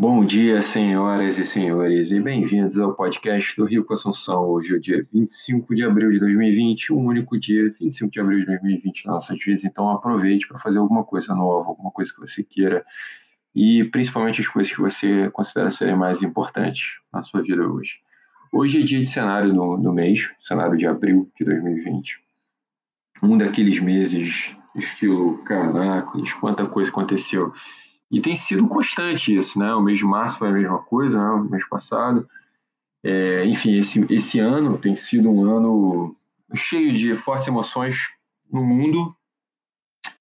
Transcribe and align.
Bom 0.00 0.24
dia, 0.24 0.62
senhoras 0.62 1.38
e 1.38 1.44
senhores, 1.44 2.10
e 2.10 2.18
bem-vindos 2.18 2.80
ao 2.80 2.94
podcast 2.94 3.54
do 3.54 3.66
Rio 3.66 3.84
com 3.84 3.92
Assunção. 3.92 4.48
Hoje 4.48 4.72
é 4.72 4.76
o 4.76 4.80
dia 4.80 5.02
25 5.12 5.74
de 5.74 5.84
abril 5.84 6.08
de 6.08 6.18
2020, 6.18 6.94
o 6.94 6.96
único 6.96 7.38
dia 7.38 7.64
25 7.64 8.10
de 8.10 8.18
abril 8.18 8.38
de 8.38 8.46
2020 8.46 9.04
nas 9.04 9.14
nossas 9.14 9.44
vidas. 9.44 9.62
Então 9.62 9.90
aproveite 9.90 10.48
para 10.48 10.56
fazer 10.56 10.78
alguma 10.78 11.04
coisa 11.04 11.34
nova, 11.34 11.68
alguma 11.68 11.90
coisa 11.90 12.10
que 12.14 12.18
você 12.18 12.42
queira 12.42 12.82
e 13.54 13.84
principalmente 13.92 14.40
as 14.40 14.48
coisas 14.48 14.72
que 14.72 14.80
você 14.80 15.28
considera 15.32 15.70
serem 15.70 15.98
mais 15.98 16.22
importantes 16.22 16.94
na 17.12 17.20
sua 17.20 17.42
vida 17.42 17.68
hoje. 17.68 17.98
Hoje 18.50 18.80
é 18.80 18.82
dia 18.82 19.00
de 19.00 19.06
cenário 19.06 19.52
no, 19.52 19.76
no 19.76 19.92
mês, 19.92 20.30
cenário 20.40 20.78
de 20.78 20.86
abril 20.86 21.30
de 21.38 21.44
2020. 21.44 22.18
Um 23.22 23.36
daqueles 23.36 23.78
meses, 23.78 24.56
estilo, 24.74 25.44
caracas, 25.44 26.32
quanta 26.32 26.64
coisa 26.64 26.90
aconteceu 26.90 27.52
e 28.10 28.20
tem 28.20 28.34
sido 28.34 28.66
constante 28.66 29.34
isso, 29.34 29.58
né? 29.58 29.72
O 29.74 29.80
mês 29.80 29.98
de 29.98 30.04
março 30.04 30.38
foi 30.38 30.48
a 30.48 30.52
mesma 30.52 30.78
coisa, 30.78 31.18
né? 31.18 31.30
O 31.30 31.44
mês 31.44 31.66
passado. 31.68 32.28
É, 33.04 33.44
enfim, 33.46 33.78
esse, 33.78 34.04
esse 34.12 34.40
ano 34.40 34.76
tem 34.76 34.96
sido 34.96 35.30
um 35.30 35.44
ano 35.44 36.16
cheio 36.54 36.92
de 36.94 37.14
fortes 37.14 37.46
emoções 37.46 37.96
no 38.52 38.64
mundo 38.64 39.14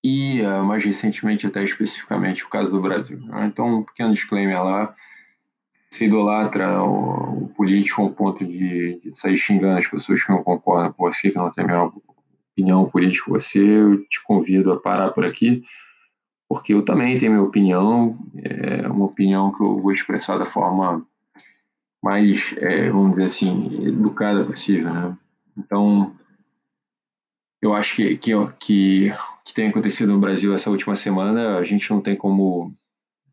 e 0.04 0.42
uh, 0.42 0.64
mais 0.64 0.84
recentemente 0.84 1.48
até 1.48 1.64
especificamente 1.64 2.46
o 2.46 2.50
caso 2.50 2.72
do 2.72 2.82
Brasil. 2.82 3.20
Né? 3.20 3.48
Então, 3.48 3.80
um 3.80 3.84
pequeno 3.84 4.14
disclaimer 4.14 4.64
lá, 4.64 4.96
se 5.90 6.06
idolatra 6.06 6.84
o, 6.84 7.46
o 7.46 7.50
político 7.50 8.04
ao 8.04 8.12
ponto 8.12 8.46
de, 8.46 9.00
de, 9.04 9.18
sair 9.18 9.38
xingando 9.38 9.78
as 9.78 9.88
pessoas 9.88 10.24
que 10.24 10.32
não 10.32 10.44
concordam 10.44 10.94
com 10.94 11.12
você, 11.12 11.32
que 11.32 11.38
não 11.38 11.52
têm 11.52 11.64
a 11.64 11.68
mesma 11.68 11.94
opinião 12.54 12.90
política 12.90 13.26
que 13.26 13.32
você, 13.32 13.60
eu 13.60 14.06
te 14.06 14.24
convido 14.24 14.72
a 14.72 14.80
parar 14.80 15.10
por 15.10 15.26
aqui 15.26 15.64
porque 16.50 16.74
eu 16.74 16.84
também 16.84 17.16
tenho 17.20 17.34
minha 17.34 17.44
opinião, 17.44 18.18
é 18.44 18.88
uma 18.88 19.06
opinião 19.06 19.54
que 19.54 19.62
eu 19.62 19.80
vou 19.80 19.92
expressar 19.94 20.40
da 20.40 20.46
forma 20.46 21.06
mais, 22.02 22.56
é, 22.58 22.90
vamos 22.90 23.12
dizer 23.12 23.28
assim, 23.28 23.88
educada 23.88 24.44
possível, 24.44 24.92
né? 24.92 25.18
Então, 25.56 26.16
eu 27.62 27.76
acho 27.76 27.98
que, 27.98 28.18
que, 28.18 28.32
que, 28.60 29.14
que 29.46 29.54
tem 29.54 29.70
acontecido 29.70 30.12
no 30.12 30.20
Brasil 30.20 30.52
essa 30.52 30.72
última 30.72 30.96
semana, 30.96 31.58
a 31.58 31.64
gente 31.64 31.88
não 31.92 32.02
tem 32.02 32.16
como, 32.16 32.74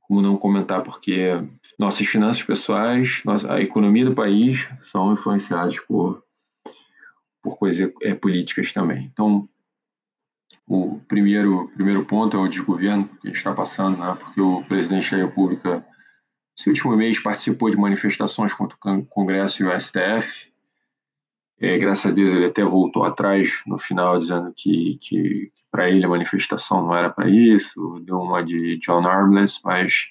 como 0.02 0.20
não 0.20 0.36
comentar, 0.36 0.82
porque 0.82 1.30
nossas 1.78 2.06
finanças 2.06 2.42
pessoais, 2.42 3.22
nossa, 3.24 3.50
a 3.50 3.62
economia 3.62 4.04
do 4.04 4.14
país 4.14 4.68
são 4.80 5.14
influenciadas 5.14 5.80
por, 5.80 6.22
por 7.40 7.56
coisas 7.56 7.90
é, 8.02 8.14
políticas 8.14 8.74
também. 8.74 9.08
Então, 9.10 9.48
o 10.66 11.00
primeiro, 11.06 11.70
primeiro 11.74 12.04
ponto 12.04 12.36
é 12.36 12.40
o 12.40 12.48
desgoverno 12.48 13.08
que 13.08 13.28
a 13.28 13.30
gente 13.30 13.38
está 13.38 13.52
passando, 13.52 13.98
né? 13.98 14.16
porque 14.18 14.40
o 14.40 14.64
presidente 14.64 15.12
da 15.12 15.18
República, 15.18 15.86
esse 16.58 16.68
último 16.68 16.96
mês, 16.96 17.20
participou 17.20 17.70
de 17.70 17.76
manifestações 17.76 18.52
contra 18.52 18.76
o 18.76 19.06
Congresso 19.06 19.62
e 19.62 19.66
o 19.66 19.80
STF. 19.80 20.52
É, 21.58 21.78
graças 21.78 22.10
a 22.10 22.14
Deus 22.14 22.32
ele 22.32 22.46
até 22.46 22.64
voltou 22.64 23.04
atrás 23.04 23.62
no 23.66 23.78
final, 23.78 24.18
dizendo 24.18 24.52
que, 24.54 24.98
que, 25.00 25.52
que 25.54 25.64
para 25.70 25.88
ele 25.88 26.04
a 26.04 26.08
manifestação 26.08 26.82
não 26.82 26.94
era 26.94 27.08
para 27.08 27.30
isso, 27.30 28.02
deu 28.04 28.18
uma 28.18 28.42
de 28.42 28.76
John 28.78 29.06
Armless, 29.06 29.60
mas 29.64 30.06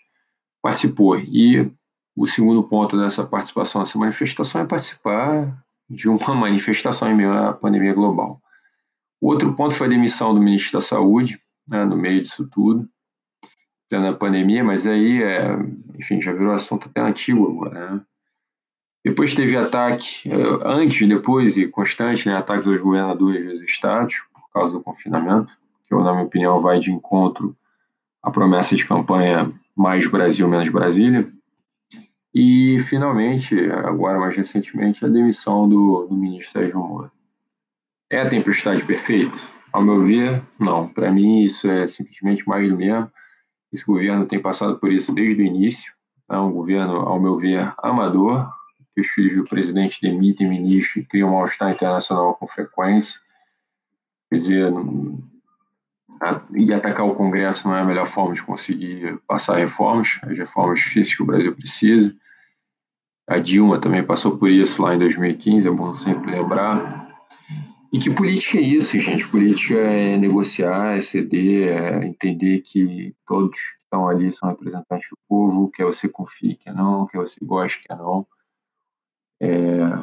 participou. 0.62 1.20
E 1.20 1.70
o 2.16 2.26
segundo 2.26 2.64
ponto 2.64 2.98
dessa 2.98 3.26
participação 3.26 3.82
nessa 3.82 4.00
manifestação 4.00 4.62
é 4.62 4.66
participar 4.66 5.64
de 5.90 6.08
uma 6.08 6.18
manifestação 6.34 7.12
em 7.12 7.16
meio 7.16 7.34
à 7.34 7.54
pandemia 7.54 7.94
global. 7.94 8.42
Outro 9.26 9.56
ponto 9.56 9.74
foi 9.74 9.88
a 9.88 9.90
demissão 9.90 10.36
do 10.36 10.40
ministro 10.40 10.74
da 10.74 10.82
Saúde, 10.82 11.40
né, 11.68 11.84
no 11.84 11.98
meio 11.98 12.22
disso 12.22 12.48
tudo, 12.48 12.88
na 13.92 14.14
pandemia, 14.14 14.64
mas 14.64 14.86
aí, 14.86 15.24
é, 15.24 15.58
enfim, 15.98 16.22
já 16.22 16.32
virou 16.32 16.54
assunto 16.54 16.90
até 16.90 17.02
antigo 17.02 17.50
agora, 17.50 17.92
né? 17.92 18.02
Depois 19.04 19.34
teve 19.34 19.58
ataque, 19.58 20.30
é, 20.30 20.36
antes, 20.64 21.08
depois 21.08 21.58
e 21.58 21.66
constante, 21.66 22.28
né, 22.28 22.36
ataques 22.36 22.68
aos 22.68 22.80
governadores 22.80 23.46
dos 23.46 23.64
estados, 23.64 24.16
por 24.32 24.48
causa 24.54 24.74
do 24.74 24.84
confinamento, 24.84 25.52
que, 25.86 25.96
na 25.96 26.12
minha 26.12 26.26
opinião, 26.26 26.62
vai 26.62 26.78
de 26.78 26.92
encontro 26.92 27.58
à 28.22 28.30
promessa 28.30 28.76
de 28.76 28.86
campanha 28.86 29.52
mais 29.76 30.06
Brasil, 30.06 30.48
menos 30.48 30.70
Brasília. 30.70 31.28
E, 32.32 32.78
finalmente, 32.80 33.58
agora 33.72 34.20
mais 34.20 34.36
recentemente, 34.36 35.04
a 35.04 35.08
demissão 35.08 35.68
do, 35.68 36.06
do 36.06 36.16
ministro 36.16 36.62
Sérgio 36.62 36.78
Moro. 36.78 37.12
É 38.16 38.22
a 38.22 38.30
tempestade 38.30 38.82
perfeita? 38.86 39.38
Ao 39.74 39.84
meu 39.84 40.06
ver, 40.06 40.42
não. 40.58 40.88
Para 40.88 41.12
mim, 41.12 41.42
isso 41.42 41.70
é 41.70 41.86
simplesmente 41.86 42.48
mais 42.48 42.70
do 42.70 42.78
mesmo. 42.78 43.12
Esse 43.74 43.86
governo 43.86 44.26
tem 44.26 44.42
passado 44.42 44.80
por 44.80 44.90
isso 44.90 45.14
desde 45.14 45.42
o 45.42 45.46
início. 45.46 45.94
É 46.32 46.38
um 46.38 46.50
governo, 46.50 46.96
ao 46.96 47.20
meu 47.20 47.38
ver, 47.38 47.74
amador, 47.78 48.50
que 48.94 49.02
os 49.02 49.08
filhos 49.08 49.36
do 49.36 49.44
presidente 49.44 50.00
demitem 50.02 50.48
ministro 50.48 51.02
e 51.02 51.06
criam 51.06 51.28
um 51.28 51.34
mal-estar 51.34 51.70
internacional 51.70 52.36
com 52.36 52.48
frequência. 52.48 53.20
Quer 54.32 54.40
dizer, 54.40 54.74
e 56.56 56.74
atacar 56.74 57.06
o 57.06 57.16
Congresso 57.16 57.68
não 57.68 57.76
é 57.76 57.82
a 57.82 57.86
melhor 57.86 58.06
forma 58.06 58.34
de 58.34 58.42
conseguir 58.44 59.20
passar 59.28 59.58
reformas, 59.58 60.22
as 60.24 60.38
reformas 60.38 60.80
difíceis 60.80 61.18
que 61.18 61.24
o 61.24 61.26
Brasil 61.26 61.54
precisa. 61.54 62.16
A 63.28 63.40
Dilma 63.40 63.78
também 63.78 64.06
passou 64.06 64.38
por 64.38 64.50
isso 64.50 64.82
lá 64.82 64.96
em 64.96 65.00
2015, 65.00 65.68
é 65.68 65.72
bom 65.72 65.94
sempre 65.94 66.32
lembrar. 66.32 67.05
E 67.94 68.00
que 68.00 68.10
política 68.10 68.58
é 68.58 68.62
isso, 68.62 69.00
gente? 69.00 69.28
Política 69.28 69.76
é 69.76 70.18
negociar, 70.18 70.98
é 70.98 71.00
ceder, 71.00 71.70
é 71.70 72.06
entender 72.06 72.62
que 72.62 73.16
todos 73.26 73.58
que 73.58 73.84
estão 73.84 74.08
ali 74.08 74.32
são 74.34 74.50
representantes 74.50 75.10
do 75.10 75.18
povo, 75.28 75.70
quer 75.72 75.86
você 75.86 76.10
confie, 76.10 76.56
quer 76.56 76.74
não, 76.74 77.08
quer 77.08 77.20
você 77.20 77.38
goste, 77.42 77.82
quer 77.88 77.96
não. 77.96 78.28
É, 79.40 79.50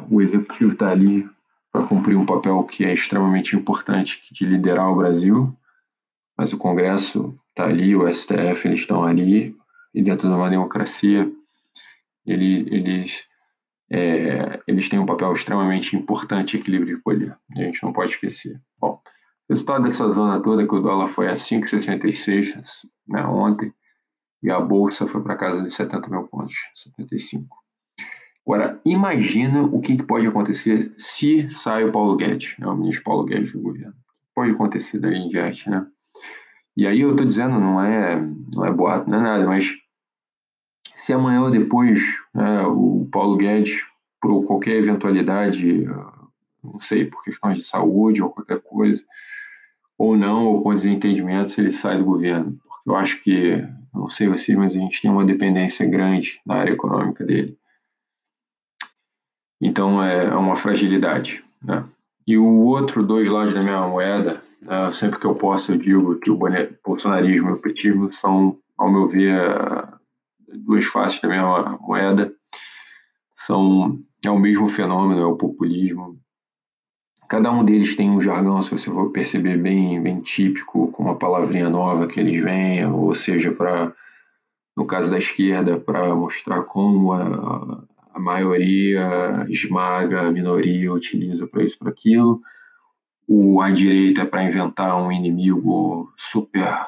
o 0.09 0.21
executivo 0.21 0.71
está 0.73 0.89
ali 0.89 1.29
para 1.71 1.87
cumprir 1.87 2.15
um 2.15 2.25
papel 2.25 2.63
que 2.63 2.85
é 2.85 2.93
extremamente 2.93 3.55
importante 3.55 4.21
de 4.31 4.45
liderar 4.45 4.91
o 4.91 4.95
Brasil, 4.95 5.55
mas 6.37 6.53
o 6.53 6.57
Congresso 6.57 7.37
está 7.49 7.65
ali, 7.65 7.95
o 7.95 8.11
STF, 8.11 8.67
eles 8.67 8.81
estão 8.81 9.03
ali, 9.03 9.55
e 9.93 10.01
dentro 10.01 10.27
de 10.27 10.33
uma 10.33 10.49
democracia, 10.49 11.31
eles, 12.25 12.65
eles 12.71 13.25
é, 13.95 14.59
eles 14.67 14.89
têm 14.89 14.97
um 14.97 15.05
papel 15.05 15.31
extremamente 15.33 15.95
importante 15.95 16.57
em 16.57 16.59
equilíbrio 16.59 16.95
de 16.95 17.03
poder. 17.03 17.37
A 17.55 17.59
gente 17.59 17.83
não 17.83 17.93
pode 17.93 18.09
esquecer. 18.09 18.59
Bom, 18.81 18.99
resultado 19.47 19.83
dessa 19.83 20.11
zona 20.11 20.41
toda 20.41 20.63
é 20.63 20.67
que 20.67 20.73
o 20.73 20.79
dólar 20.79 21.05
foi 21.05 21.27
a 21.27 21.35
5,66 21.35 22.55
né, 23.07 23.23
ontem 23.23 23.71
e 24.41 24.49
a 24.49 24.59
bolsa 24.59 25.05
foi 25.05 25.21
para 25.21 25.37
casa 25.37 25.61
de 25.61 25.71
70 25.71 26.09
mil 26.09 26.23
pontos, 26.23 26.55
75. 26.73 27.55
Agora, 28.47 28.81
imagina 28.83 29.61
o 29.61 29.79
que, 29.79 29.95
que 29.95 30.03
pode 30.03 30.25
acontecer 30.25 30.91
se 30.97 31.47
sai 31.51 31.83
o 31.83 31.91
Paulo 31.91 32.17
Guedes, 32.17 32.55
né, 32.57 32.65
o 32.65 32.75
ministro 32.75 33.03
Paulo 33.03 33.25
Guedes 33.25 33.53
do 33.53 33.61
governo. 33.61 33.93
O 33.93 34.33
pode 34.33 34.51
acontecer 34.51 34.99
daí 34.99 35.13
em 35.13 35.29
diante, 35.29 35.69
né? 35.69 35.85
E 36.75 36.87
aí 36.87 37.01
eu 37.01 37.11
estou 37.11 37.27
dizendo, 37.27 37.59
não 37.59 37.79
é, 37.79 38.19
não 38.55 38.65
é 38.65 38.71
boato, 38.71 39.07
não 39.07 39.19
é 39.19 39.21
nada, 39.21 39.45
mas 39.45 39.71
se 41.03 41.11
amanhã 41.11 41.41
ou 41.41 41.51
depois 41.51 41.99
né, 42.33 42.61
o 42.65 43.05
Paulo 43.11 43.35
Guedes, 43.35 43.85
por 44.21 44.45
qualquer 44.45 44.77
eventualidade, 44.77 45.83
não 46.63 46.79
sei, 46.79 47.03
por 47.03 47.21
questões 47.21 47.57
de 47.57 47.65
saúde 47.65 48.23
ou 48.23 48.29
qualquer 48.29 48.61
coisa, 48.61 49.03
ou 49.97 50.15
não, 50.15 50.45
ou 50.45 50.63
por 50.63 50.73
desentendimento, 50.73 51.59
ele 51.59 51.73
sai 51.73 51.97
do 51.97 52.05
governo. 52.05 52.57
Porque 52.63 52.89
eu 52.89 52.95
acho 52.95 53.21
que, 53.21 53.67
não 53.93 54.07
sei 54.07 54.29
você, 54.29 54.55
mas 54.55 54.73
a 54.73 54.79
gente 54.79 55.01
tem 55.01 55.11
uma 55.11 55.25
dependência 55.25 55.85
grande 55.85 56.39
na 56.45 56.55
área 56.55 56.71
econômica 56.71 57.25
dele. 57.25 57.57
Então 59.59 60.01
é, 60.01 60.27
é 60.27 60.35
uma 60.35 60.55
fragilidade. 60.55 61.43
Né? 61.61 61.83
E 62.25 62.37
o 62.37 62.61
outro 62.61 63.05
dois 63.05 63.27
lados 63.27 63.53
da 63.53 63.59
minha 63.59 63.85
moeda, 63.85 64.41
né, 64.61 64.89
sempre 64.93 65.19
que 65.19 65.27
eu 65.27 65.35
posso, 65.35 65.73
eu 65.73 65.77
digo 65.77 66.15
que 66.15 66.31
o 66.31 66.39
bolsonarismo 66.81 67.49
e 67.49 67.53
o 67.53 67.59
petismo 67.59 68.09
são, 68.13 68.57
ao 68.77 68.89
meu 68.89 69.09
ver, 69.09 69.37
duas 70.57 70.85
faces 70.85 71.19
da 71.21 71.27
mesma 71.27 71.77
moeda, 71.81 72.33
são 73.35 73.99
é 74.25 74.29
o 74.29 74.39
mesmo 74.39 74.67
fenômeno, 74.69 75.21
é 75.21 75.25
o 75.25 75.35
populismo. 75.35 76.17
Cada 77.27 77.51
um 77.51 77.63
deles 77.63 77.95
tem 77.95 78.09
um 78.09 78.21
jargão, 78.21 78.61
se 78.61 78.71
você 78.71 78.89
for 78.89 79.11
perceber, 79.11 79.57
bem, 79.57 80.01
bem 80.01 80.21
típico, 80.21 80.91
com 80.91 81.03
uma 81.03 81.17
palavrinha 81.17 81.69
nova 81.69 82.07
que 82.07 82.19
eles 82.19 82.41
vêm, 82.41 82.85
ou 82.85 83.13
seja, 83.13 83.51
para, 83.51 83.93
no 84.77 84.85
caso 84.85 85.11
da 85.11 85.17
esquerda, 85.17 85.79
para 85.79 86.13
mostrar 86.15 86.61
como 86.63 87.11
a, 87.11 87.83
a 88.13 88.19
maioria 88.19 89.45
esmaga, 89.49 90.21
a 90.21 90.31
minoria 90.31 90.93
utiliza 90.93 91.47
para 91.47 91.63
isso, 91.63 91.77
para 91.77 91.89
aquilo. 91.89 92.41
O, 93.27 93.61
a 93.61 93.71
direita 93.71 94.21
é 94.21 94.25
para 94.25 94.43
inventar 94.43 94.95
um 95.01 95.11
inimigo 95.11 96.13
super 96.15 96.85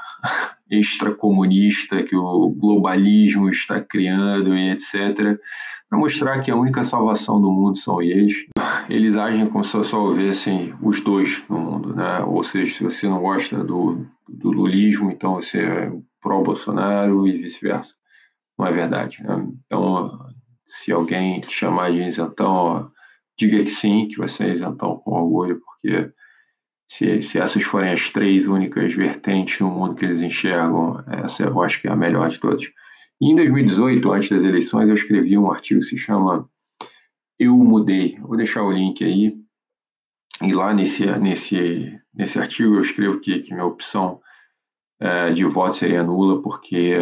extracomunista 0.69 2.03
que 2.03 2.15
o 2.15 2.49
globalismo 2.49 3.49
está 3.49 3.79
criando 3.79 4.55
e 4.55 4.71
etc., 4.71 5.39
para 5.87 5.99
mostrar 5.99 6.39
que 6.41 6.49
a 6.49 6.55
única 6.55 6.83
salvação 6.83 7.39
do 7.39 7.51
mundo 7.51 7.77
são 7.77 8.01
eles. 8.01 8.47
Eles 8.89 9.17
agem 9.17 9.47
como 9.47 9.63
se 9.63 9.81
só 9.83 10.03
houvessem 10.03 10.73
os 10.81 10.99
dois 11.01 11.43
no 11.47 11.59
mundo, 11.59 11.95
né? 11.95 12.21
Ou 12.21 12.43
seja, 12.43 12.73
se 12.73 12.83
você 12.83 13.07
não 13.07 13.21
gosta 13.21 13.63
do, 13.63 14.05
do 14.27 14.51
lulismo, 14.51 15.11
então 15.11 15.35
você 15.35 15.61
é 15.61 15.91
pró-Bolsonaro 16.21 17.27
e 17.27 17.37
vice-versa. 17.37 17.93
não 18.57 18.65
é 18.65 18.71
verdade. 18.71 19.23
Né? 19.23 19.47
Então, 19.65 20.19
se 20.65 20.91
alguém 20.91 21.39
te 21.39 21.51
chamar 21.51 21.91
de 21.91 22.01
isentão, 22.01 22.51
ó, 22.51 22.87
diga 23.37 23.63
que 23.63 23.69
sim, 23.69 24.07
que 24.07 24.17
você 24.17 24.45
é 24.45 24.53
isentão 24.53 24.97
com 24.97 25.11
orgulho, 25.11 25.61
porque 25.61 26.11
se, 26.87 27.21
se 27.21 27.39
essas 27.39 27.63
forem 27.63 27.91
as 27.91 28.09
três 28.09 28.47
únicas 28.47 28.93
vertentes 28.93 29.59
no 29.59 29.69
mundo 29.69 29.95
que 29.95 30.05
eles 30.05 30.21
enxergam, 30.21 31.03
essa 31.07 31.43
eu 31.43 31.61
acho 31.61 31.81
que 31.81 31.87
é 31.87 31.91
a 31.91 31.95
melhor 31.95 32.29
de 32.29 32.39
todas. 32.39 32.63
E 33.19 33.31
em 33.31 33.35
2018, 33.35 34.11
antes 34.11 34.29
das 34.29 34.43
eleições, 34.43 34.89
eu 34.89 34.95
escrevi 34.95 35.37
um 35.37 35.49
artigo 35.49 35.79
que 35.79 35.87
se 35.87 35.97
chama 35.97 36.49
Eu 37.39 37.55
Mudei. 37.57 38.17
Vou 38.19 38.37
deixar 38.37 38.63
o 38.63 38.71
link 38.71 39.03
aí. 39.03 39.35
E 40.41 40.53
lá 40.53 40.73
nesse, 40.73 41.05
nesse, 41.17 41.97
nesse 42.13 42.37
artigo 42.37 42.75
eu 42.75 42.81
escrevo 42.81 43.19
que, 43.19 43.39
que 43.39 43.53
minha 43.53 43.65
opção 43.65 44.19
é, 44.99 45.31
de 45.31 45.45
voto 45.45 45.77
seria 45.77 46.03
nula, 46.03 46.41
porque, 46.41 46.97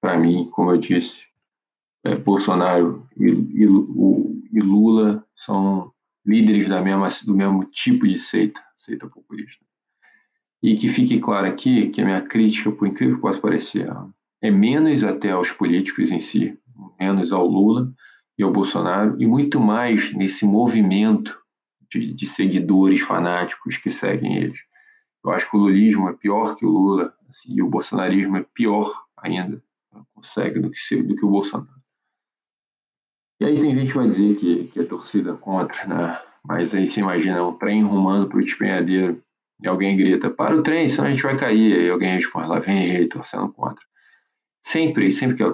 para 0.00 0.18
mim, 0.18 0.48
como 0.50 0.70
eu 0.70 0.78
disse, 0.78 1.24
é, 2.04 2.16
Bolsonaro 2.16 3.06
e, 3.18 3.28
e, 3.28 3.64
e, 3.64 4.60
Lula 4.60 5.24
são 5.36 5.92
líderes 6.24 6.68
da 6.68 6.80
mesma, 6.80 7.08
do 7.24 7.34
mesmo 7.34 7.64
tipo 7.66 8.06
de 8.06 8.18
seita, 8.18 8.62
seita 8.80 9.06
populista. 9.06 9.64
E 10.62 10.74
que 10.74 10.88
fique 10.88 11.18
claro 11.20 11.46
aqui 11.46 11.88
que 11.88 12.02
a 12.02 12.04
minha 12.04 12.22
crítica, 12.22 12.72
por 12.72 12.88
incrível 12.88 13.16
que 13.16 13.22
possa 13.22 13.40
parecer, 13.40 13.88
é 14.42 14.50
menos 14.50 15.04
até 15.04 15.30
aos 15.30 15.52
políticos 15.52 16.10
em 16.10 16.18
si, 16.18 16.58
menos 16.98 17.32
ao 17.32 17.46
Lula 17.46 17.92
e 18.36 18.42
ao 18.42 18.52
Bolsonaro, 18.52 19.20
e 19.20 19.26
muito 19.26 19.60
mais 19.60 20.12
nesse 20.14 20.44
movimento 20.44 21.38
de, 21.90 22.12
de 22.12 22.26
seguidores 22.26 23.00
fanáticos 23.00 23.76
que 23.76 23.90
seguem 23.90 24.36
eles. 24.36 24.58
Eu 25.22 25.30
acho 25.30 25.50
que 25.50 25.56
o 25.56 25.60
lulismo 25.60 26.08
é 26.08 26.12
pior 26.14 26.54
que 26.56 26.64
o 26.64 26.70
Lula, 26.70 27.14
assim, 27.28 27.54
e 27.54 27.62
o 27.62 27.68
bolsonarismo 27.68 28.38
é 28.38 28.46
pior 28.54 28.92
ainda, 29.16 29.62
consegue 30.14 30.60
do 30.60 30.70
que, 30.70 31.02
do 31.02 31.14
que 31.14 31.24
o 31.24 31.30
Bolsonaro. 31.30 31.80
E 33.40 33.44
aí 33.44 33.58
tem 33.58 33.74
gente 33.74 33.88
que 33.88 33.96
vai 33.96 34.08
dizer 34.08 34.36
que, 34.36 34.64
que 34.68 34.80
é 34.80 34.84
torcida 34.84 35.34
contra, 35.34 35.86
né? 35.86 36.29
Mas 36.44 36.74
aí 36.74 36.90
você 36.90 37.00
imagina 37.00 37.46
um 37.46 37.52
trem 37.52 37.82
rumando 37.82 38.28
para 38.28 38.38
o 38.38 38.44
despenhadeiro 38.44 39.22
e 39.62 39.68
alguém 39.68 39.96
grita, 39.96 40.30
para 40.30 40.56
o 40.56 40.62
trem, 40.62 40.88
senão 40.88 41.08
a 41.08 41.10
gente 41.10 41.22
vai 41.22 41.36
cair. 41.36 41.86
E 41.86 41.90
alguém 41.90 42.14
responde, 42.14 42.48
lá 42.48 42.58
vem 42.58 42.84
ele 42.84 43.08
torcendo 43.08 43.52
contra. 43.52 43.84
Sempre, 44.62 45.12
sempre 45.12 45.36
que 45.36 45.44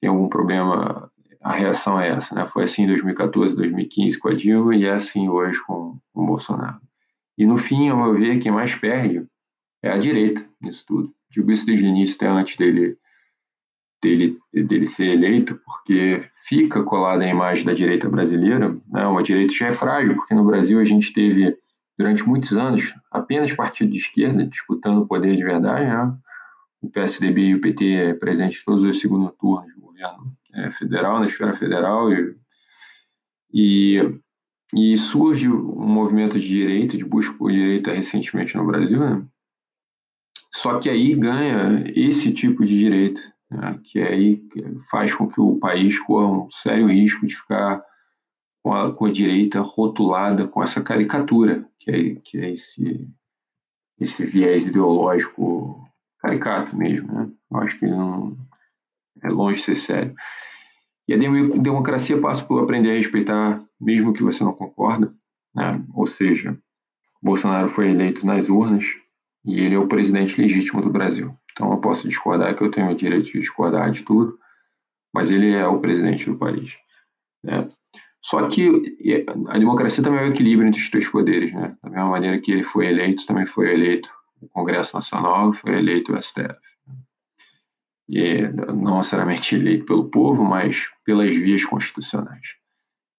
tem 0.00 0.10
algum 0.10 0.28
problema, 0.28 1.10
a 1.40 1.52
reação 1.52 2.00
é 2.00 2.08
essa, 2.08 2.34
né? 2.34 2.46
Foi 2.46 2.64
assim 2.64 2.84
em 2.84 2.86
2014, 2.86 3.56
2015 3.56 4.18
com 4.18 4.28
a 4.28 4.34
Dilma 4.34 4.76
e 4.76 4.84
é 4.84 4.90
assim 4.90 5.28
hoje 5.28 5.60
com, 5.66 5.98
com 6.12 6.22
o 6.22 6.26
Bolsonaro. 6.26 6.80
E 7.36 7.44
no 7.44 7.56
fim, 7.56 7.88
ao 7.88 7.96
meu 7.96 8.14
ver, 8.14 8.38
quem 8.38 8.52
mais 8.52 8.74
perde 8.74 9.26
é 9.82 9.90
a 9.90 9.98
direita 9.98 10.46
nisso 10.60 10.84
tudo. 10.86 11.14
Digo 11.30 11.50
isso 11.50 11.66
desde 11.66 11.86
o 11.86 11.88
início, 11.88 12.14
até 12.16 12.28
antes 12.28 12.56
dele 12.56 12.96
dele, 14.02 14.38
dele 14.52 14.84
ser 14.84 15.12
eleito, 15.12 15.58
porque 15.64 16.22
fica 16.46 16.82
colada 16.82 17.22
a 17.22 17.28
imagem 17.28 17.64
da 17.64 17.72
direita 17.72 18.08
brasileira, 18.08 18.76
né? 18.90 19.06
uma 19.06 19.22
direita 19.22 19.54
já 19.54 19.68
é 19.68 19.72
frágil, 19.72 20.16
porque 20.16 20.34
no 20.34 20.44
Brasil 20.44 20.80
a 20.80 20.84
gente 20.84 21.12
teve, 21.12 21.56
durante 21.96 22.26
muitos 22.28 22.58
anos, 22.58 22.94
apenas 23.10 23.52
partido 23.52 23.92
de 23.92 23.98
esquerda 23.98 24.44
disputando 24.44 24.98
o 24.98 25.06
poder 25.06 25.36
de 25.36 25.44
verdade, 25.44 25.86
né? 25.86 26.14
o 26.82 26.90
PSDB 26.90 27.42
e 27.42 27.54
o 27.54 27.60
PT 27.60 28.14
presentes 28.14 28.64
todos 28.64 28.82
os 28.82 28.98
segundos 28.98 29.32
turnos 29.38 29.72
do 29.72 29.80
governo 29.80 30.36
é, 30.52 30.70
federal, 30.72 31.20
na 31.20 31.26
esfera 31.26 31.54
federal, 31.54 32.12
e, 32.12 32.34
e, 33.54 34.20
e, 34.74 34.98
surge 34.98 35.48
um 35.48 35.86
movimento 35.86 36.40
de 36.40 36.48
direita, 36.48 36.98
de 36.98 37.04
busca 37.04 37.36
por 37.38 37.52
direita 37.52 37.92
recentemente 37.92 38.56
no 38.56 38.66
Brasil, 38.66 38.98
né? 38.98 39.24
só 40.52 40.78
que 40.78 40.90
aí 40.90 41.14
ganha 41.14 41.84
esse 41.94 42.32
tipo 42.32 42.64
de 42.66 42.76
direita, 42.76 43.22
né, 43.52 43.78
que 43.84 44.00
aí 44.00 44.42
faz 44.90 45.14
com 45.14 45.28
que 45.28 45.40
o 45.40 45.58
país 45.58 45.98
corra 45.98 46.44
um 46.44 46.50
sério 46.50 46.86
risco 46.86 47.26
de 47.26 47.36
ficar 47.36 47.82
com 48.62 48.72
a, 48.72 48.92
com 48.94 49.06
a 49.06 49.12
direita 49.12 49.60
rotulada 49.60 50.46
com 50.46 50.62
essa 50.62 50.80
caricatura, 50.80 51.68
que 51.78 51.90
é, 51.90 52.14
que 52.16 52.38
é 52.38 52.50
esse, 52.50 53.08
esse 53.98 54.24
viés 54.24 54.66
ideológico 54.66 55.86
caricato 56.18 56.76
mesmo. 56.76 57.12
Né? 57.12 57.30
Eu 57.50 57.58
acho 57.58 57.78
que 57.78 57.86
não 57.86 58.36
é 59.22 59.28
longe 59.28 59.56
de 59.56 59.62
ser 59.62 59.74
sério. 59.76 60.14
E 61.08 61.14
a 61.14 61.18
democracia 61.18 62.20
passa 62.20 62.44
por 62.44 62.62
aprender 62.62 62.92
a 62.92 62.94
respeitar, 62.94 63.62
mesmo 63.80 64.12
que 64.12 64.22
você 64.22 64.44
não 64.44 64.52
concorda. 64.52 65.12
Né? 65.54 65.84
Ou 65.94 66.06
seja, 66.06 66.56
Bolsonaro 67.20 67.68
foi 67.68 67.90
eleito 67.90 68.24
nas 68.24 68.48
urnas 68.48 68.84
e 69.44 69.60
ele 69.60 69.74
é 69.74 69.78
o 69.78 69.88
presidente 69.88 70.40
legítimo 70.40 70.80
do 70.80 70.90
Brasil. 70.90 71.36
Então 71.62 71.74
eu 71.74 71.78
posso 71.78 72.08
discordar 72.08 72.56
que 72.56 72.64
eu 72.64 72.72
tenho 72.72 72.90
o 72.90 72.94
direito 72.94 73.26
de 73.26 73.38
discordar 73.38 73.88
de 73.92 74.02
tudo, 74.02 74.36
mas 75.14 75.30
ele 75.30 75.54
é 75.54 75.64
o 75.64 75.78
presidente 75.78 76.28
do 76.28 76.36
país. 76.36 76.76
Né? 77.40 77.68
Só 78.20 78.48
que 78.48 78.68
a 79.46 79.58
democracia 79.58 80.02
também 80.02 80.20
é 80.20 80.24
o 80.24 80.32
equilíbrio 80.32 80.66
entre 80.66 80.80
os 80.80 80.90
três 80.90 81.08
poderes, 81.08 81.52
né? 81.52 81.76
Da 81.80 81.88
mesma 81.88 82.10
maneira 82.10 82.40
que 82.40 82.50
ele 82.50 82.64
foi 82.64 82.86
eleito, 82.86 83.26
também 83.26 83.46
foi 83.46 83.72
eleito 83.72 84.10
o 84.40 84.48
Congresso 84.48 84.96
Nacional, 84.96 85.52
foi 85.52 85.76
eleito 85.76 86.12
o 86.12 86.20
STF. 86.20 86.58
E 88.08 88.42
não 88.72 88.96
necessariamente 88.96 89.54
eleito 89.54 89.86
pelo 89.86 90.10
povo, 90.10 90.44
mas 90.44 90.88
pelas 91.04 91.34
vias 91.34 91.64
constitucionais. 91.64 92.56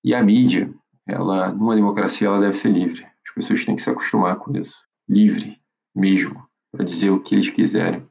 E 0.03 0.13
a 0.13 0.21
mídia, 0.21 0.73
ela, 1.07 1.51
numa 1.53 1.75
democracia, 1.75 2.27
ela 2.27 2.41
deve 2.41 2.53
ser 2.53 2.69
livre. 2.69 3.05
As 3.25 3.33
pessoas 3.33 3.63
têm 3.63 3.75
que 3.75 3.81
se 3.81 3.89
acostumar 3.89 4.35
com 4.35 4.55
isso. 4.57 4.85
Livre 5.07 5.57
mesmo, 5.95 6.45
para 6.71 6.83
dizer 6.83 7.09
o 7.09 7.21
que 7.21 7.35
eles 7.35 7.49
quiserem 7.49 8.05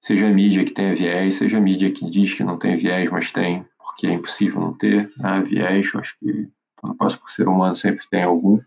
seja 0.00 0.28
mídia 0.30 0.64
que 0.64 0.72
tenha 0.72 0.94
viés, 0.94 1.36
seja 1.36 1.60
mídia 1.60 1.90
que 1.90 2.08
diz 2.08 2.32
que 2.34 2.44
não 2.44 2.58
tem 2.58 2.76
viés, 2.76 3.10
mas 3.10 3.32
tem, 3.32 3.64
porque 3.78 4.06
é 4.06 4.12
impossível 4.12 4.60
não 4.60 4.72
ter 4.72 5.10
né, 5.16 5.42
viés. 5.42 5.90
Eu 5.92 6.00
acho 6.00 6.16
que 6.18 6.48
quando 6.76 6.96
passa 6.96 7.16
por 7.16 7.30
ser 7.30 7.48
humano 7.48 7.74
sempre 7.74 8.06
tem 8.10 8.22
algum. 8.22 8.60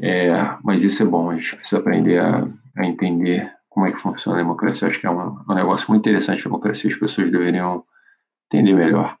É, 0.00 0.30
mas 0.64 0.82
isso 0.82 1.02
é 1.02 1.06
bom, 1.06 1.30
a 1.30 1.36
gente 1.36 1.56
precisa 1.56 1.78
aprender 1.78 2.18
a, 2.18 2.48
a, 2.78 2.86
entender 2.86 3.52
como 3.68 3.86
é 3.86 3.92
que 3.92 4.00
funciona 4.00 4.38
a 4.38 4.42
democracia. 4.42 4.88
Acho 4.88 4.98
que 4.98 5.06
é 5.06 5.10
um, 5.10 5.38
um 5.48 5.54
negócio 5.54 5.86
muito 5.88 6.00
interessante 6.00 6.40
a 6.40 6.44
democracia, 6.44 6.90
as 6.90 6.96
pessoas 6.96 7.30
deveriam 7.30 7.84
entender 8.46 8.72
melhor. 8.72 9.16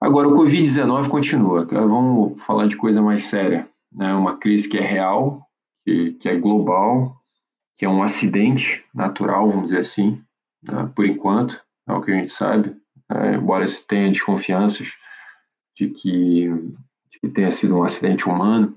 Agora, 0.00 0.28
o 0.28 0.34
Covid-19 0.34 1.08
continua. 1.08 1.64
Vamos 1.64 2.42
falar 2.42 2.66
de 2.66 2.76
coisa 2.76 3.02
mais 3.02 3.24
séria. 3.24 3.68
Né? 3.92 4.12
Uma 4.14 4.36
crise 4.36 4.68
que 4.68 4.78
é 4.78 4.80
real, 4.80 5.46
que, 5.84 6.12
que 6.14 6.28
é 6.28 6.36
global, 6.36 7.21
que 7.76 7.84
é 7.84 7.88
um 7.88 8.02
acidente 8.02 8.84
natural, 8.94 9.48
vamos 9.48 9.66
dizer 9.66 9.80
assim, 9.80 10.22
né, 10.62 10.90
por 10.94 11.06
enquanto, 11.06 11.60
é 11.86 11.92
o 11.92 12.00
que 12.00 12.12
a 12.12 12.14
gente 12.14 12.32
sabe, 12.32 12.76
né, 13.10 13.34
embora 13.34 13.66
se 13.66 13.86
tenha 13.86 14.10
desconfianças 14.10 14.92
de 15.74 15.88
que, 15.88 16.48
de 17.10 17.18
que, 17.20 17.28
tenha 17.28 17.50
sido 17.50 17.76
um 17.76 17.82
acidente 17.82 18.28
humano, 18.28 18.76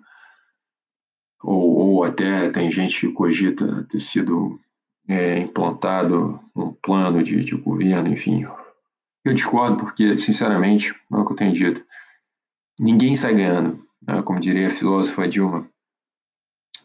ou, 1.43 1.77
ou 1.77 2.03
até 2.03 2.50
tem 2.50 2.72
gente 2.72 3.01
que 3.01 3.13
cogita 3.13 3.84
ter 3.84 4.00
sido 4.00 4.60
é, 5.08 5.38
implantado 5.39 6.39
um 6.55 6.74
plano 6.74 7.22
de, 7.22 7.43
de 7.43 7.55
governo, 7.55 8.10
enfim. 8.10 8.48
Eu 9.24 9.34
discordo 9.34 9.77
porque, 9.77 10.17
sinceramente, 10.17 10.96
não 11.10 11.19
é 11.19 11.22
o 11.22 11.25
que 11.25 11.34
eu 11.34 11.38
tenho 11.38 11.53
dito, 11.53 11.86
ninguém 12.79 13.15
sai 13.15 13.36
ganhando, 13.36 13.86
né, 14.01 14.22
como 14.24 14.39
diria 14.39 14.67
a 14.67 14.72
filósofa 14.72 15.27
Dilma, 15.27 15.69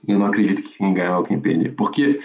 eu 0.06 0.18
não 0.18 0.26
acredito 0.26 0.62
que 0.62 0.78
quem 0.78 0.94
ganhar 0.94 1.18
ou 1.18 1.24
quem 1.24 1.40
perder. 1.40 1.74
Porque 1.74 2.20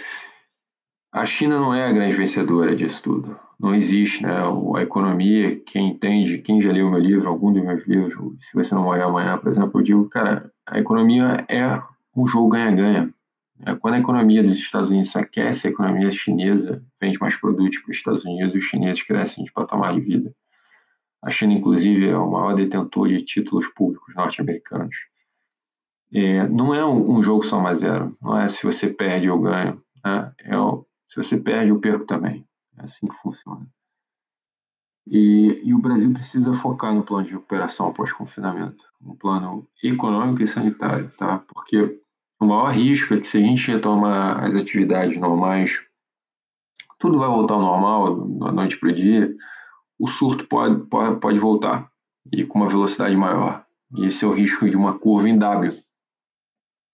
a 1.12 1.24
China 1.24 1.58
não 1.58 1.74
é 1.74 1.86
a 1.86 1.92
grande 1.92 2.14
vencedora 2.14 2.74
disso 2.74 3.02
tudo. 3.02 3.38
Não 3.58 3.74
existe, 3.74 4.22
né? 4.22 4.34
A 4.76 4.82
economia, 4.82 5.58
quem 5.60 5.88
entende, 5.88 6.38
quem 6.38 6.60
já 6.60 6.70
leu 6.70 6.90
meu 6.90 7.00
livro, 7.00 7.28
algum 7.28 7.52
dos 7.52 7.64
meus 7.64 7.86
livros, 7.86 8.14
se 8.38 8.54
você 8.54 8.74
não 8.74 8.82
morrer 8.82 9.02
amanhã, 9.02 9.38
por 9.38 9.48
exemplo, 9.48 9.80
eu 9.80 9.84
digo, 9.84 10.08
cara, 10.08 10.52
a 10.66 10.78
economia 10.78 11.46
é 11.48 11.80
um 12.14 12.26
jogo 12.26 12.50
ganha-ganha. 12.50 13.12
É, 13.64 13.74
quando 13.74 13.94
a 13.94 13.98
economia 13.98 14.42
dos 14.42 14.58
Estados 14.58 14.90
Unidos 14.90 15.10
se 15.10 15.18
aquece, 15.18 15.66
a 15.66 15.70
economia 15.70 16.10
chinesa 16.10 16.84
vende 17.00 17.18
mais 17.18 17.34
produtos 17.36 17.78
para 17.78 17.90
os 17.90 17.96
Estados 17.96 18.24
Unidos 18.24 18.54
e 18.54 18.58
os 18.58 18.64
chineses 18.64 19.02
crescem 19.02 19.44
de 19.44 19.52
patamar 19.52 19.94
de 19.94 20.00
vida. 20.00 20.34
A 21.22 21.30
China, 21.30 21.54
inclusive, 21.54 22.06
é 22.06 22.16
o 22.16 22.30
maior 22.30 22.54
detentor 22.54 23.08
de 23.08 23.22
títulos 23.22 23.66
públicos 23.68 24.14
norte-americanos. 24.14 24.96
É, 26.18 26.48
não 26.48 26.74
é 26.74 26.82
um, 26.82 27.18
um, 27.18 27.22
jogo 27.22 27.44
só 27.44 27.74
zero. 27.74 28.16
Não 28.22 28.40
é 28.40 28.48
se 28.48 28.64
você 28.64 28.88
perde 28.88 29.26
eu 29.26 29.38
ganho. 29.38 29.82
Né? 30.02 30.32
É 30.38 30.58
o, 30.58 30.86
se 31.06 31.22
você 31.22 31.36
perde 31.36 31.70
eu 31.70 31.78
perco 31.78 32.06
também. 32.06 32.42
É 32.78 32.84
assim 32.84 33.06
que 33.06 33.14
funciona. 33.16 33.68
E, 35.06 35.60
e 35.62 35.74
o 35.74 35.78
Brasil 35.78 36.10
precisa 36.10 36.54
focar 36.54 36.94
no 36.94 37.02
plano 37.02 37.26
de 37.26 37.32
recuperação 37.32 37.92
pós-confinamento, 37.92 38.82
um 39.00 39.14
plano 39.14 39.68
econômico 39.84 40.42
e 40.42 40.48
sanitário, 40.48 41.12
tá? 41.18 41.38
Porque 41.38 42.00
o 42.40 42.46
maior 42.46 42.72
risco 42.72 43.12
é 43.12 43.20
que 43.20 43.26
se 43.26 43.36
a 43.36 43.40
gente 43.40 43.70
retomar 43.70 44.42
as 44.42 44.54
atividades 44.54 45.18
normais, 45.18 45.80
tudo 46.98 47.18
vai 47.18 47.28
voltar 47.28 47.54
ao 47.54 47.60
normal, 47.60 48.26
da 48.38 48.52
noite 48.52 48.78
para 48.78 48.88
o 48.88 48.94
dia, 48.94 49.32
o 49.98 50.08
surto 50.08 50.46
pode, 50.48 50.86
pode, 50.86 51.20
pode 51.20 51.38
voltar 51.38 51.90
e 52.32 52.44
com 52.44 52.58
uma 52.58 52.68
velocidade 52.68 53.16
maior. 53.16 53.64
E 53.96 54.06
esse 54.06 54.24
é 54.24 54.28
o 54.28 54.32
risco 54.32 54.68
de 54.68 54.76
uma 54.76 54.98
curva 54.98 55.28
em 55.28 55.38
W, 55.38 55.85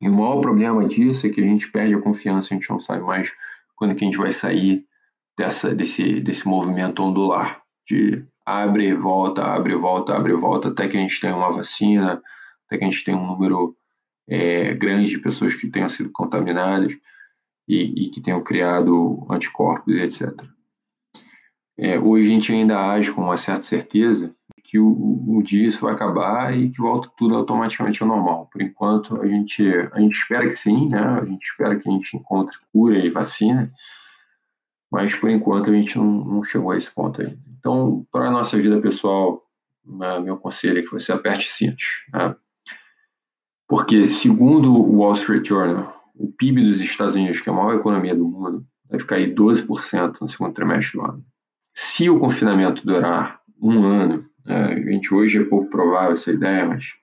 e 0.02 0.09
o 0.09 0.12
maior 0.12 0.40
problema 0.40 0.85
disso 0.85 1.28
é 1.28 1.30
que 1.30 1.40
a 1.40 1.47
gente 1.47 1.71
perde 1.71 1.94
a 1.94 2.00
confiança, 2.00 2.52
a 2.52 2.59
gente 2.59 2.68
não 2.68 2.80
sabe 2.80 3.02
mais 3.04 3.32
quando 3.76 3.94
que 3.94 4.04
a 4.04 4.06
gente 4.09 4.18
vai 4.18 4.32
sair 4.32 4.85
dessa, 5.38 5.73
desse, 5.73 6.21
desse 6.21 6.47
movimento 6.47 7.02
ondular. 7.04 7.62
de 7.88 8.25
abre, 8.44 8.92
volta, 8.94 9.44
abre, 9.44 9.76
volta, 9.76 10.16
abre, 10.16 10.35
volta, 10.35 10.68
até 10.68 10.88
que 10.88 10.97
a 10.97 11.00
gente 11.00 11.21
tenha 11.21 11.37
uma 11.37 11.52
vacina, 11.52 12.21
até 12.66 12.78
que 12.78 12.85
a 12.85 12.90
gente 12.90 13.04
tenha 13.04 13.16
um 13.16 13.26
número 13.26 13.76
é, 14.28 14.75
grande 14.75 15.11
de 15.11 15.21
pessoas 15.21 15.54
que 15.54 15.71
tenham 15.71 15.88
sido 15.88 16.11
contaminadas 16.11 16.92
e, 17.68 18.04
e 18.04 18.11
que 18.11 18.21
tenham 18.21 18.42
criado 18.42 19.25
anticorpos, 19.30 19.94
etc. 19.97 20.32
É, 21.79 21.99
hoje 21.99 22.29
a 22.29 22.31
gente 22.31 22.52
ainda 22.52 22.91
age 22.91 23.12
com 23.12 23.23
uma 23.23 23.37
certa 23.37 23.62
certeza 23.62 24.35
que 24.62 24.79
o, 24.79 25.25
o 25.26 25.43
dia 25.43 25.67
isso 25.67 25.85
vai 25.85 25.93
acabar 25.93 26.57
e 26.57 26.71
que 26.71 26.81
volta 26.81 27.11
tudo 27.17 27.35
automaticamente 27.35 28.02
ao 28.02 28.09
normal. 28.09 28.49
Por 28.52 28.62
enquanto, 28.62 29.21
a 29.21 29.26
gente, 29.26 29.62
a 29.93 30.00
gente 30.00 30.14
espera 30.14 30.49
que 30.49 30.55
sim, 30.55 30.88
né? 30.88 31.00
A 31.00 31.25
gente 31.25 31.43
espera 31.43 31.76
que 31.76 31.88
a 31.88 31.93
gente 31.93 32.17
encontre 32.17 32.59
cura 32.73 32.99
e 32.99 33.11
vacina, 33.11 33.73
mas 34.91 35.14
por 35.14 35.31
enquanto 35.31 35.71
a 35.71 35.75
gente 35.75 35.99
não, 35.99 36.25
não 36.25 36.45
chegou 36.45 36.71
a 36.71 36.76
esse 36.76 36.91
ponto 36.91 37.21
ainda. 37.21 37.38
Então, 37.59 38.07
para 38.11 38.29
a 38.29 38.31
nossa 38.31 38.59
vida 38.59 38.81
pessoal, 38.81 39.43
né, 39.85 40.21
meu 40.21 40.37
conselho 40.37 40.79
é 40.79 40.83
que 40.83 40.91
você 40.91 41.12
aperte 41.12 41.50
cintos, 41.50 42.05
né? 42.12 42.35
Porque, 43.67 44.07
segundo 44.07 44.73
o 44.73 44.99
Wall 44.99 45.12
Street 45.12 45.49
Journal, 45.49 46.02
o 46.14 46.31
PIB 46.31 46.62
dos 46.62 46.81
Estados 46.81 47.14
Unidos, 47.14 47.41
que 47.41 47.49
é 47.49 47.52
a 47.52 47.57
maior 47.57 47.75
economia 47.75 48.14
do 48.14 48.29
mundo, 48.29 48.67
vai 48.88 49.00
cair 49.00 49.35
12% 49.35 50.21
no 50.21 50.29
segundo 50.29 50.52
trimestre 50.52 50.99
do 50.99 51.05
ano. 51.05 51.25
Se 51.75 52.09
o 52.11 52.19
confinamento 52.19 52.85
durar 52.85 53.41
um 53.61 53.85
ano, 53.85 54.29
a 54.45 54.75
gente 54.75 55.14
hoje 55.14 55.38
é 55.38 55.45
pouco 55.45 55.71
provável 55.71 56.12
essa 56.12 56.31
ideia, 56.31 56.67
mas 56.67 56.95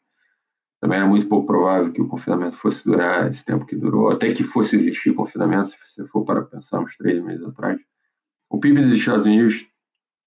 também 0.80 0.98
era 0.98 1.08
muito 1.08 1.28
pouco 1.28 1.48
provável 1.48 1.92
que 1.92 2.02
o 2.02 2.08
confinamento 2.08 2.56
fosse 2.56 2.86
durar 2.86 3.30
esse 3.30 3.44
tempo 3.44 3.66
que 3.66 3.76
durou, 3.76 4.10
até 4.10 4.32
que 4.32 4.44
fosse 4.44 4.76
existir 4.76 5.14
confinamento, 5.14 5.70
se 5.70 5.78
você 5.78 6.06
for 6.08 6.24
para 6.24 6.44
pensar 6.44 6.80
uns 6.80 6.96
três 6.96 7.22
meses 7.24 7.46
atrás. 7.46 7.80
O 8.50 8.60
PIB 8.60 8.82
dos 8.84 8.94
Estados 8.94 9.26
Unidos 9.26 9.66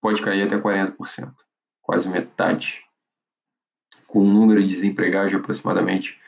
pode 0.01 0.21
cair 0.21 0.43
até 0.43 0.59
40%, 0.59 1.33
quase 1.81 2.09
metade, 2.09 2.83
com 4.07 4.25
um 4.25 4.33
número 4.33 4.61
de 4.61 4.69
desempregados 4.69 5.31
de 5.31 5.37
aproximadamente 5.37 6.21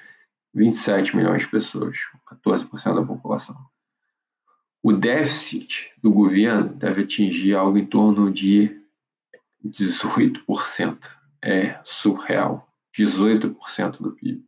27 0.55 1.17
milhões 1.17 1.43
de 1.43 1.49
pessoas, 1.49 1.99
14% 2.31 2.95
da 2.95 3.05
população. 3.05 3.57
O 4.85 4.93
déficit 4.93 5.91
do 6.03 6.13
governo 6.13 6.69
deve 6.75 7.05
atingir 7.05 7.55
algo 7.55 7.79
em 7.79 7.87
torno 7.87 8.31
de 8.31 8.79
18%. 9.65 11.11
É 11.43 11.81
surreal. 11.83 12.69
18% 12.95 14.03
do 14.03 14.13
PIB. 14.13 14.45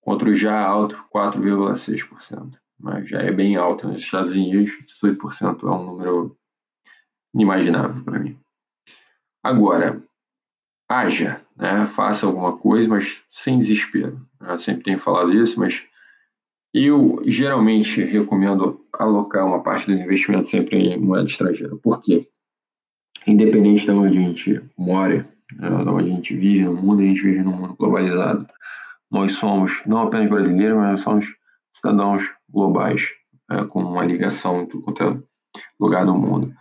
Contra 0.00 0.28
o 0.28 0.34
já 0.34 0.64
alto 0.64 1.04
4,6%. 1.12 2.56
Mas 2.78 3.08
já 3.08 3.20
é 3.20 3.32
bem 3.32 3.56
alto 3.56 3.88
nos 3.88 4.00
Estados 4.00 4.30
Unidos, 4.30 4.78
18% 5.02 5.64
é 5.64 5.70
um 5.72 5.86
número 5.86 6.38
inimaginável 7.34 8.04
para 8.04 8.20
mim. 8.20 8.38
Agora, 9.42 10.00
haja, 10.88 11.44
né? 11.56 11.84
faça 11.84 12.26
alguma 12.26 12.56
coisa, 12.56 12.88
mas 12.88 13.24
sem 13.32 13.58
desespero. 13.58 14.24
Eu 14.40 14.56
sempre 14.56 14.84
tenho 14.84 15.00
falado 15.00 15.34
isso, 15.34 15.58
mas 15.58 15.84
eu 16.72 17.22
geralmente 17.24 18.02
recomendo 18.02 18.84
alocar 18.92 19.46
uma 19.46 19.62
parte 19.62 19.90
dos 19.90 20.00
investimentos 20.00 20.50
sempre 20.50 20.76
em 20.76 20.98
moeda 20.98 21.28
estrangeira. 21.28 21.74
Por 21.76 22.00
quê? 22.02 22.28
Independente 23.26 23.86
de 23.86 23.90
onde 23.92 24.18
a 24.18 24.20
gente 24.20 24.62
mora, 24.76 25.28
né, 25.56 25.68
de 25.68 25.88
onde 25.88 26.10
a 26.10 26.14
gente 26.14 26.36
vive 26.36 26.64
no 26.64 26.74
mundo, 26.74 27.02
a 27.02 27.06
gente 27.06 27.22
vive 27.22 27.42
num 27.42 27.56
mundo 27.56 27.74
globalizado. 27.78 28.46
Nós 29.10 29.32
somos 29.32 29.82
não 29.86 30.02
apenas 30.02 30.28
brasileiros, 30.28 30.76
mas 30.76 30.90
nós 30.90 31.00
somos 31.00 31.36
cidadãos 31.72 32.34
globais, 32.48 33.08
né, 33.48 33.64
com 33.64 33.82
uma 33.82 34.04
ligação 34.04 34.62
em 34.62 34.66
tudo 34.66 34.82
quanto 34.82 35.02
é 35.02 35.18
lugar 35.80 36.04
do 36.04 36.14
mundo. 36.14 36.52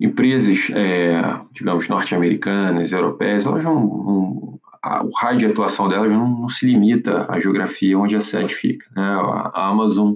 Empresas, 0.00 0.70
é, 0.70 1.20
digamos, 1.52 1.86
norte-americanas, 1.88 2.90
europeias, 2.90 3.44
elas 3.44 3.62
não, 3.64 3.74
não 3.74 4.49
a, 4.82 5.04
o 5.04 5.10
raio 5.10 5.38
de 5.38 5.46
atuação 5.46 5.88
delas 5.88 6.10
não, 6.10 6.28
não, 6.28 6.48
se 6.48 6.66
limita 6.66 7.26
à 7.30 7.38
geografia 7.38 7.98
onde 7.98 8.16
a 8.16 8.20
sede 8.20 8.54
fica. 8.54 8.88
Né? 8.94 9.02
A, 9.02 9.68
Amazon, 9.68 10.14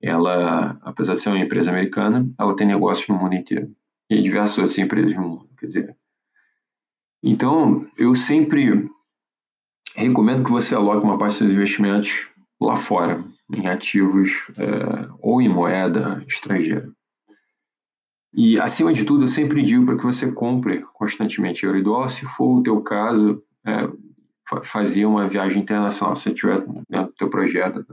ela, 0.00 0.78
apesar 0.82 1.14
de 1.14 1.20
ser 1.20 1.30
uma 1.30 1.38
empresa 1.38 1.70
americana, 1.70 2.28
ela 2.38 2.54
tem 2.54 2.66
negócios 2.66 3.08
no 3.08 3.16
mundo 3.16 3.34
inteiro 3.34 3.70
e 4.08 4.22
diversas 4.22 4.58
outras 4.58 4.78
empresas 4.78 5.14
no 5.14 5.22
mundo. 5.22 5.48
Quer 5.58 5.66
dizer, 5.66 5.96
então 7.22 7.86
eu 7.96 8.14
sempre 8.14 8.88
recomendo 9.94 10.44
que 10.44 10.50
você 10.52 10.74
aloque 10.74 11.04
uma 11.04 11.18
parte 11.18 11.42
dos 11.42 11.52
investimentos 11.52 12.28
lá 12.60 12.76
fora, 12.76 13.24
em 13.52 13.66
ativos 13.66 14.46
é, 14.56 15.08
ou 15.20 15.40
em 15.40 15.48
moeda 15.48 16.22
estrangeira. 16.26 16.90
E, 18.32 18.60
acima 18.60 18.92
de 18.92 19.04
tudo, 19.04 19.24
eu 19.24 19.28
sempre 19.28 19.62
digo 19.62 19.86
para 19.86 19.96
que 19.96 20.04
você 20.04 20.30
compre 20.30 20.82
constantemente 20.92 21.64
euro 21.64 21.78
e 21.78 21.82
dólar, 21.82 22.08
se 22.08 22.26
for 22.26 22.58
o 22.58 22.62
teu 22.62 22.80
caso, 22.82 23.42
é, 23.68 23.88
fazer 24.62 25.04
uma 25.04 25.26
viagem 25.26 25.62
internacional. 25.62 26.16
Se 26.16 26.22
você 26.22 26.34
tiver 26.34 26.64
dentro 26.88 27.08
do 27.08 27.14
teu 27.18 27.28
projeto, 27.28 27.84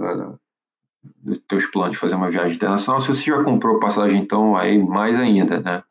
dos 1.21 1.37
teus 1.47 1.65
planos 1.67 1.91
de 1.91 1.97
fazer 1.97 2.15
uma 2.15 2.29
viagem 2.29 2.55
internacional, 2.55 3.01
se 3.01 3.07
você 3.07 3.31
já 3.31 3.43
comprou 3.43 3.79
passagem, 3.79 4.21
então 4.21 4.55
aí 4.55 4.81
mais 4.81 5.19
ainda, 5.19 5.59
né? 5.59 5.83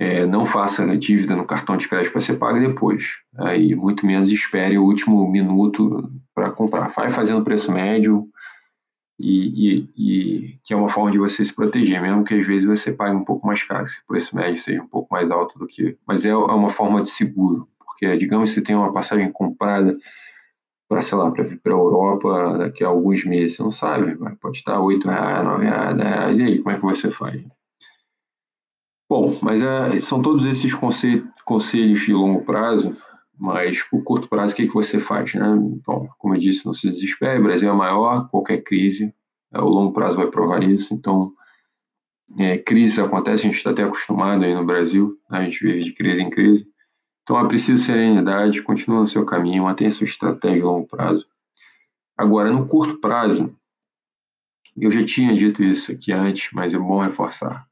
É, 0.00 0.24
não 0.24 0.46
faça 0.46 0.86
dívida 0.96 1.34
no 1.34 1.44
cartão 1.44 1.76
de 1.76 1.88
crédito 1.88 2.12
para 2.12 2.20
você 2.20 2.32
pagar 2.32 2.60
depois. 2.60 3.18
Aí 3.36 3.74
muito 3.74 4.06
menos 4.06 4.30
espere 4.30 4.78
o 4.78 4.84
último 4.84 5.28
minuto 5.28 6.08
para 6.32 6.52
comprar. 6.52 6.86
Vai 6.88 7.10
fazendo 7.10 7.42
preço 7.42 7.72
médio 7.72 8.28
e, 9.18 9.48
e, 9.48 9.90
e, 9.96 10.58
que 10.62 10.72
é 10.72 10.76
uma 10.76 10.88
forma 10.88 11.10
de 11.10 11.18
você 11.18 11.44
se 11.44 11.52
proteger, 11.52 12.00
mesmo 12.00 12.22
que 12.22 12.34
às 12.34 12.46
vezes 12.46 12.68
você 12.68 12.92
pague 12.92 13.16
um 13.16 13.24
pouco 13.24 13.44
mais 13.44 13.64
caro, 13.64 13.88
se 13.88 13.98
o 13.98 14.06
preço 14.06 14.36
médio 14.36 14.62
seja 14.62 14.80
um 14.80 14.86
pouco 14.86 15.12
mais 15.12 15.32
alto 15.32 15.58
do 15.58 15.66
que. 15.66 15.98
Mas 16.06 16.24
é, 16.24 16.28
é 16.28 16.34
uma 16.36 16.70
forma 16.70 17.02
de 17.02 17.10
seguro 17.10 17.68
porque, 17.98 18.16
digamos, 18.16 18.50
você 18.50 18.62
tem 18.62 18.76
uma 18.76 18.92
passagem 18.92 19.30
comprada 19.32 19.98
para, 20.88 21.02
sei 21.02 21.18
lá, 21.18 21.30
para 21.32 21.42
vir 21.42 21.60
para 21.60 21.74
a 21.74 21.76
Europa 21.76 22.58
daqui 22.58 22.84
a 22.84 22.88
alguns 22.88 23.24
meses, 23.24 23.56
você 23.56 23.62
não 23.62 23.70
sabe, 23.70 24.16
pode 24.40 24.58
estar 24.58 24.78
R$ 24.78 24.98
reais, 25.04 25.46
R$ 25.46 25.64
reais, 25.64 25.96
R$ 25.96 26.02
reais, 26.02 26.38
e 26.38 26.42
aí, 26.44 26.58
como 26.60 26.70
é 26.70 26.76
que 26.76 26.82
você 26.82 27.10
faz? 27.10 27.44
Bom, 29.10 29.36
mas 29.42 29.62
é, 29.62 29.98
são 29.98 30.22
todos 30.22 30.44
esses 30.44 30.72
conselhos 31.44 32.00
de 32.00 32.12
longo 32.12 32.44
prazo, 32.44 32.96
mas 33.36 33.82
por 33.82 34.02
curto 34.04 34.28
prazo, 34.28 34.52
o 34.52 34.56
que, 34.56 34.68
que 34.68 34.74
você 34.74 34.98
faz? 34.98 35.34
Né? 35.34 35.46
Bom, 35.84 36.08
como 36.18 36.34
eu 36.34 36.38
disse, 36.38 36.64
não 36.64 36.72
se 36.72 36.88
desespere, 36.88 37.40
o 37.40 37.42
Brasil 37.42 37.68
é 37.68 37.74
maior, 37.74 38.28
qualquer 38.30 38.62
crise, 38.62 39.12
é, 39.52 39.60
o 39.60 39.68
longo 39.68 39.92
prazo 39.92 40.16
vai 40.16 40.28
provar 40.28 40.62
isso, 40.62 40.94
então 40.94 41.32
é, 42.38 42.58
crises 42.58 42.98
acontecem, 42.98 43.48
a 43.48 43.52
gente 43.52 43.58
está 43.58 43.70
até 43.70 43.82
acostumado 43.82 44.44
aí 44.44 44.54
no 44.54 44.64
Brasil, 44.64 45.18
né? 45.28 45.40
a 45.40 45.44
gente 45.44 45.64
vive 45.64 45.82
de 45.82 45.92
crise 45.92 46.22
em 46.22 46.30
crise, 46.30 46.66
então 47.28 47.38
é 47.38 47.46
preciso 47.46 47.84
serenidade, 47.84 48.62
continua 48.62 49.00
no 49.00 49.06
seu 49.06 49.22
caminho, 49.22 49.64
mantenha 49.64 49.90
sua 49.90 50.06
estratégia 50.06 50.64
a 50.64 50.66
longo 50.66 50.86
prazo. 50.86 51.26
Agora, 52.16 52.50
no 52.50 52.66
curto 52.66 52.96
prazo, 52.96 53.54
eu 54.74 54.90
já 54.90 55.04
tinha 55.04 55.34
dito 55.34 55.62
isso 55.62 55.92
aqui 55.92 56.10
antes, 56.10 56.48
mas 56.54 56.72
é 56.72 56.78
bom 56.78 57.02
reforçar. 57.02 57.68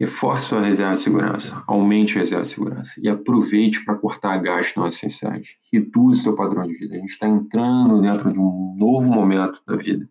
Reforce 0.00 0.46
sua 0.46 0.62
reserva 0.62 0.94
de 0.94 1.00
segurança, 1.00 1.62
aumente 1.66 2.16
a 2.16 2.20
reserva 2.20 2.44
de 2.44 2.48
segurança 2.48 2.98
e 2.98 3.10
aproveite 3.10 3.84
para 3.84 3.94
cortar 3.94 4.38
gastos 4.38 4.76
não 4.76 4.86
essenciais. 4.86 5.54
Reduz 5.70 6.22
seu 6.22 6.34
padrão 6.34 6.66
de 6.66 6.72
vida. 6.72 6.94
A 6.94 6.98
gente 6.98 7.10
está 7.10 7.28
entrando 7.28 8.00
dentro 8.00 8.32
de 8.32 8.40
um 8.40 8.74
novo 8.78 9.06
momento 9.10 9.62
da 9.66 9.76
vida. 9.76 10.08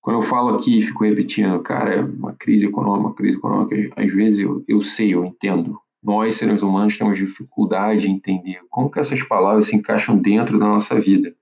Quando 0.00 0.18
eu 0.18 0.22
falo 0.22 0.54
aqui 0.54 0.80
fico 0.80 1.02
repetindo, 1.02 1.60
cara, 1.62 1.96
é 1.96 2.00
uma 2.00 2.32
crise 2.32 2.66
econômica, 2.66 3.08
uma 3.08 3.14
crise 3.14 3.36
econômica, 3.36 3.74
às 4.00 4.12
vezes 4.12 4.38
eu, 4.38 4.62
eu 4.68 4.80
sei, 4.80 5.12
eu 5.12 5.24
entendo, 5.24 5.80
nós, 6.02 6.36
seres 6.36 6.62
humanos, 6.62 6.96
temos 6.96 7.18
dificuldade 7.18 8.08
em 8.08 8.14
entender 8.14 8.60
como 8.70 8.90
que 8.90 9.00
essas 9.00 9.22
palavras 9.22 9.66
se 9.66 9.76
encaixam 9.76 10.16
dentro 10.16 10.58
da 10.58 10.66
nossa 10.66 10.98
vida. 11.00 11.34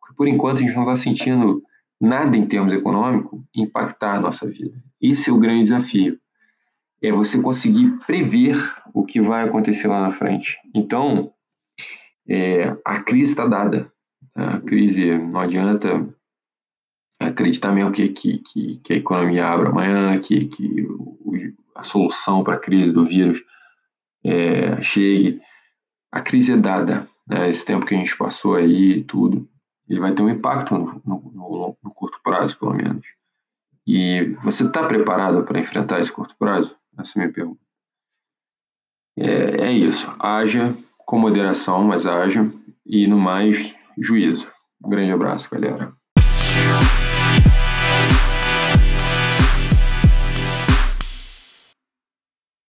Porque, 0.00 0.14
por 0.14 0.28
enquanto, 0.28 0.58
a 0.58 0.62
gente 0.62 0.74
não 0.74 0.84
está 0.84 0.96
sentindo 0.96 1.62
nada 2.00 2.36
em 2.36 2.46
termos 2.46 2.72
econômicos 2.72 3.40
impactar 3.54 4.16
a 4.16 4.20
nossa 4.20 4.46
vida. 4.46 4.82
Esse 5.00 5.30
é 5.30 5.32
o 5.32 5.38
grande 5.38 5.62
desafio. 5.62 6.18
É 7.02 7.10
você 7.10 7.40
conseguir 7.40 7.98
prever 8.06 8.56
o 8.94 9.04
que 9.04 9.20
vai 9.20 9.44
acontecer 9.44 9.88
lá 9.88 10.00
na 10.00 10.10
frente. 10.10 10.58
Então, 10.74 11.32
é, 12.28 12.76
a 12.84 13.00
crise 13.00 13.32
está 13.32 13.46
dada. 13.46 13.90
A 14.34 14.60
crise 14.60 15.18
não 15.18 15.40
adianta 15.40 16.08
acreditar 17.18 17.72
mesmo 17.72 17.92
que, 17.92 18.08
que, 18.08 18.38
que, 18.38 18.78
que 18.78 18.92
a 18.92 18.96
economia 18.96 19.46
abra 19.46 19.70
amanhã, 19.70 20.18
que, 20.18 20.46
que 20.46 20.86
a 21.74 21.82
solução 21.82 22.42
para 22.42 22.54
a 22.54 22.58
crise 22.58 22.92
do 22.92 23.04
vírus 23.04 23.42
é, 24.26 24.82
chegue. 24.82 25.40
A 26.12 26.20
crise 26.20 26.52
é 26.52 26.56
dada, 26.56 27.08
né, 27.26 27.48
esse 27.48 27.64
tempo 27.64 27.86
que 27.86 27.94
a 27.94 27.98
gente 27.98 28.16
passou 28.16 28.54
aí 28.54 28.98
e 28.98 29.04
tudo, 29.04 29.48
ele 29.88 30.00
vai 30.00 30.12
ter 30.12 30.22
um 30.22 30.28
impacto 30.28 30.74
no, 30.74 31.02
no, 31.04 31.76
no 31.82 31.94
curto 31.94 32.20
prazo, 32.22 32.58
pelo 32.58 32.74
menos. 32.74 33.06
E 33.86 34.34
você 34.42 34.64
está 34.64 34.84
preparado 34.84 35.44
para 35.44 35.60
enfrentar 35.60 36.00
esse 36.00 36.10
curto 36.10 36.34
prazo? 36.36 36.76
Essa 36.98 37.12
é 37.12 37.14
a 37.14 37.24
minha 37.24 37.32
pergunta. 37.32 37.60
É, 39.16 39.68
é 39.68 39.72
isso. 39.72 40.12
Haja 40.18 40.74
com 40.98 41.18
moderação, 41.18 41.84
mas 41.84 42.04
haja. 42.04 42.50
E 42.84 43.06
no 43.06 43.18
mais, 43.18 43.74
juízo. 43.96 44.48
Um 44.84 44.88
grande 44.88 45.12
abraço, 45.12 45.48
galera. 45.50 45.95